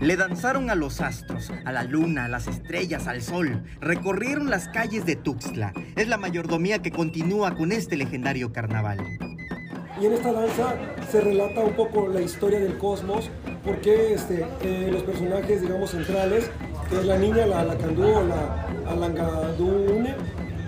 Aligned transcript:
Le 0.00 0.16
danzaron 0.16 0.68
a 0.68 0.74
los 0.74 1.00
astros, 1.00 1.50
a 1.64 1.72
la 1.72 1.82
luna, 1.82 2.26
a 2.26 2.28
las 2.28 2.48
estrellas, 2.48 3.06
al 3.06 3.22
sol. 3.22 3.62
Recorrieron 3.80 4.50
las 4.50 4.68
calles 4.68 5.06
de 5.06 5.16
Tuxtla. 5.16 5.72
Es 5.96 6.06
la 6.06 6.18
mayordomía 6.18 6.82
que 6.82 6.90
continúa 6.90 7.54
con 7.56 7.72
este 7.72 7.96
legendario 7.96 8.52
carnaval. 8.52 8.98
Y 9.98 10.04
en 10.04 10.12
esta 10.12 10.32
danza 10.32 10.74
se 11.10 11.22
relata 11.22 11.62
un 11.62 11.72
poco 11.72 12.08
la 12.08 12.20
historia 12.20 12.60
del 12.60 12.76
cosmos, 12.76 13.30
porque 13.64 14.12
este, 14.12 14.46
eh, 14.62 14.90
los 14.92 15.02
personajes, 15.02 15.62
digamos, 15.62 15.92
centrales, 15.92 16.50
que 16.90 16.98
es 16.98 17.06
la 17.06 17.16
niña, 17.16 17.46
la 17.46 17.60
Alacandú 17.60 18.04
o 18.04 18.22
la 18.22 18.66
Alangadune, 18.90 20.14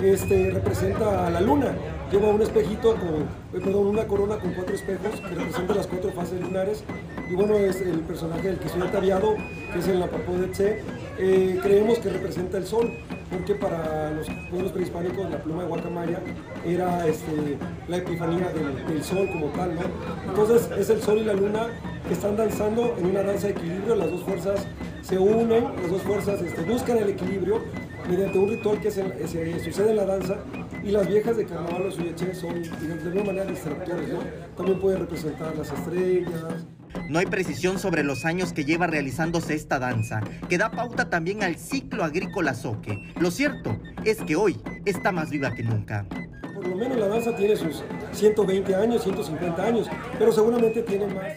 este, 0.00 0.52
representa 0.52 1.26
a 1.26 1.30
la 1.30 1.40
luna. 1.40 1.74
Lleva 2.10 2.28
un 2.28 2.40
espejito 2.40 2.94
con, 2.94 3.22
eh, 3.22 3.64
perdón, 3.64 3.88
una 3.88 4.06
corona 4.06 4.36
con 4.36 4.52
cuatro 4.52 4.74
espejos 4.76 5.20
que 5.20 5.34
representa 5.34 5.74
las 5.74 5.86
cuatro 5.88 6.12
fases 6.12 6.40
lunares. 6.40 6.84
Y 7.28 7.34
bueno, 7.34 7.56
es 7.56 7.80
el 7.80 7.98
personaje 8.00 8.48
del 8.48 8.58
que 8.58 8.68
soy 8.68 8.82
ataviado, 8.82 9.34
que 9.72 9.78
es 9.80 9.88
el 9.88 9.98
Napapo 9.98 10.32
de 10.34 10.46
Tse. 10.48 10.82
Eh, 11.18 11.58
creemos 11.60 11.98
que 11.98 12.10
representa 12.10 12.58
el 12.58 12.66
sol, 12.66 12.92
porque 13.30 13.56
para 13.56 14.12
los 14.12 14.28
pueblos 14.50 14.70
prehispánicos 14.70 15.28
la 15.28 15.42
pluma 15.42 15.62
de 15.62 15.68
guacamaya 15.68 16.20
era 16.64 17.06
este, 17.08 17.58
la 17.88 17.96
epifanía 17.96 18.50
del, 18.50 18.86
del, 18.86 19.02
sol 19.02 19.28
como 19.32 19.46
tal, 19.46 19.74
¿no? 19.74 19.80
Entonces 20.28 20.70
es 20.78 20.90
el 20.90 21.02
sol 21.02 21.18
y 21.18 21.24
la 21.24 21.32
luna 21.32 21.66
que 22.06 22.14
están 22.14 22.36
danzando 22.36 22.94
en 22.98 23.06
una 23.06 23.22
danza 23.22 23.48
de 23.48 23.54
equilibrio, 23.54 23.96
las 23.96 24.10
dos 24.10 24.22
fuerzas 24.22 24.64
se 25.02 25.18
unen, 25.18 25.64
las 25.80 25.90
dos 25.90 26.02
fuerzas 26.02 26.40
este, 26.40 26.62
buscan 26.62 26.98
el 26.98 27.08
equilibrio 27.08 27.62
mediante 28.08 28.38
un 28.38 28.48
ritual 28.48 28.80
que 28.80 28.90
se, 28.90 29.28
se, 29.28 29.60
sucede 29.60 29.90
en 29.90 29.96
la 29.96 30.04
danza 30.04 30.36
y 30.82 30.90
las 30.90 31.08
viejas 31.08 31.36
de 31.36 31.46
carnaval 31.46 31.86
o 31.86 31.90
suyeche 31.90 32.34
son 32.34 32.62
digamos, 32.62 33.02
de 33.02 33.08
alguna 33.08 33.24
manera 33.24 33.44
distractores, 33.46 34.08
¿no? 34.08 34.20
También 34.56 34.78
puede 34.78 34.98
representar 34.98 35.56
las 35.56 35.72
estrellas. 35.72 36.66
No 37.08 37.18
hay 37.18 37.26
precisión 37.26 37.78
sobre 37.78 38.02
los 38.02 38.24
años 38.24 38.52
que 38.52 38.64
lleva 38.64 38.86
realizándose 38.86 39.54
esta 39.54 39.78
danza, 39.78 40.22
que 40.48 40.58
da 40.58 40.70
pauta 40.70 41.10
también 41.10 41.42
al 41.42 41.56
ciclo 41.56 42.04
agrícola 42.04 42.54
soque. 42.54 42.98
Lo 43.20 43.30
cierto 43.30 43.78
es 44.04 44.22
que 44.22 44.36
hoy 44.36 44.60
está 44.84 45.12
más 45.12 45.30
viva 45.30 45.54
que 45.54 45.62
nunca. 45.62 46.06
Por 46.54 46.66
lo 46.66 46.76
menos 46.76 46.98
la 46.98 47.08
danza 47.08 47.36
tiene 47.36 47.54
sus 47.54 47.84
120 48.12 48.74
años, 48.74 49.02
150 49.02 49.62
años, 49.62 49.88
pero 50.18 50.32
seguramente 50.32 50.82
tiene 50.82 51.06
más 51.06 51.36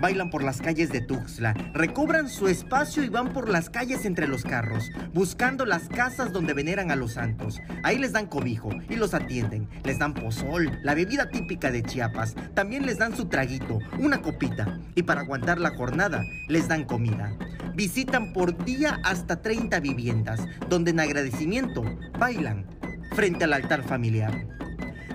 bailan 0.00 0.30
por 0.30 0.42
las 0.42 0.60
calles 0.60 0.90
de 0.90 1.00
Tuxtla, 1.00 1.52
recobran 1.74 2.28
su 2.28 2.48
espacio 2.48 3.02
y 3.02 3.08
van 3.08 3.32
por 3.32 3.48
las 3.48 3.70
calles 3.70 4.04
entre 4.04 4.26
los 4.26 4.42
carros, 4.42 4.90
buscando 5.12 5.66
las 5.66 5.88
casas 5.88 6.32
donde 6.32 6.54
veneran 6.54 6.90
a 6.90 6.96
los 6.96 7.12
santos. 7.12 7.60
Ahí 7.82 7.98
les 7.98 8.12
dan 8.12 8.26
cobijo 8.26 8.70
y 8.88 8.96
los 8.96 9.14
atienden, 9.14 9.68
les 9.84 9.98
dan 9.98 10.14
pozol, 10.14 10.70
la 10.82 10.94
bebida 10.94 11.30
típica 11.30 11.70
de 11.70 11.82
Chiapas, 11.82 12.34
también 12.54 12.86
les 12.86 12.98
dan 12.98 13.16
su 13.16 13.26
traguito, 13.26 13.78
una 13.98 14.22
copita, 14.22 14.80
y 14.94 15.02
para 15.02 15.20
aguantar 15.20 15.60
la 15.60 15.70
jornada 15.70 16.24
les 16.48 16.68
dan 16.68 16.84
comida. 16.84 17.36
Visitan 17.74 18.32
por 18.32 18.64
día 18.64 19.00
hasta 19.04 19.42
30 19.42 19.80
viviendas, 19.80 20.40
donde 20.68 20.90
en 20.90 21.00
agradecimiento 21.00 21.84
bailan 22.18 22.66
frente 23.12 23.44
al 23.44 23.52
altar 23.52 23.82
familiar. 23.82 24.46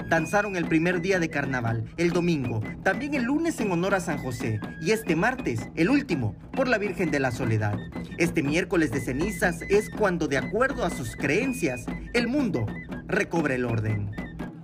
Danzaron 0.07 0.55
el 0.55 0.67
primer 0.67 1.01
día 1.01 1.19
de 1.19 1.29
carnaval, 1.29 1.83
el 1.97 2.11
domingo, 2.11 2.61
también 2.83 3.15
el 3.15 3.23
lunes 3.23 3.59
en 3.59 3.71
honor 3.71 3.95
a 3.95 3.99
San 3.99 4.19
José 4.19 4.59
y 4.79 4.91
este 4.91 5.15
martes, 5.15 5.69
el 5.75 5.89
último, 5.89 6.35
por 6.55 6.67
la 6.67 6.77
Virgen 6.77 7.09
de 7.09 7.19
la 7.19 7.31
Soledad. 7.31 7.75
Este 8.19 8.43
miércoles 8.43 8.91
de 8.91 9.01
cenizas 9.01 9.63
es 9.63 9.89
cuando, 9.89 10.27
de 10.27 10.37
acuerdo 10.37 10.85
a 10.85 10.91
sus 10.91 11.15
creencias, 11.15 11.85
el 12.13 12.27
mundo 12.27 12.67
recobra 13.07 13.55
el 13.55 13.65
orden. 13.65 14.11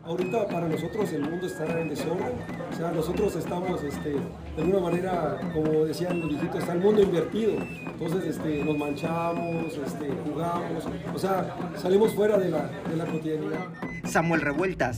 Ahorita 0.03 0.47
para 0.47 0.67
nosotros 0.67 1.11
el 1.13 1.21
mundo 1.21 1.47
está 1.47 1.65
en 1.79 1.89
desorden, 1.89 2.33
o 2.71 2.75
sea, 2.75 2.91
nosotros 2.91 3.35
estamos 3.35 3.81
este, 3.83 4.09
de 4.09 4.61
alguna 4.61 4.79
manera, 4.79 5.39
como 5.53 5.85
decían 5.85 6.19
los 6.19 6.29
viejitos, 6.29 6.59
está 6.59 6.73
el 6.73 6.81
mundo 6.81 7.01
invertido, 7.01 7.53
entonces 7.85 8.25
este, 8.25 8.63
nos 8.63 8.77
manchamos, 8.77 9.73
este, 9.85 10.09
jugamos, 10.25 10.85
o 11.15 11.17
sea, 11.17 11.55
salimos 11.77 12.13
fuera 12.13 12.37
de 12.37 12.49
la, 12.49 12.69
de 12.89 12.97
la 12.97 13.05
cotidianidad. 13.05 13.65
Samuel 14.03 14.41
Revueltas, 14.41 14.97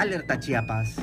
Alerta 0.00 0.40
Chiapas. 0.40 0.96